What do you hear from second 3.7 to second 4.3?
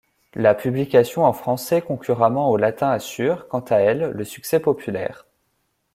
elle, le